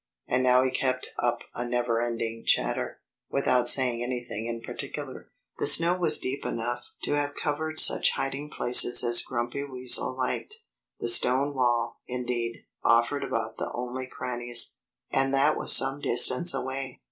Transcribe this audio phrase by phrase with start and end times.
[0.27, 5.29] And now he kept up a never ending chatter, without saying anything in particular.
[5.59, 10.55] The snow was deep enough to have covered such hiding places as Grumpy Weasel liked.
[10.99, 14.73] The stone wall, indeed, offered about the only crannies;
[15.11, 16.99] and that was some distance away.